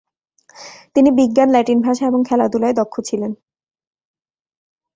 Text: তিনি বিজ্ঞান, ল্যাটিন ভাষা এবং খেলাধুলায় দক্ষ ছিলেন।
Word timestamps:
তিনি 0.95 1.09
বিজ্ঞান, 1.11 1.47
ল্যাটিন 1.51 1.79
ভাষা 1.81 2.03
এবং 2.05 2.21
খেলাধুলায় 2.23 2.73
দক্ষ 2.73 2.95
ছিলেন। 2.99 3.31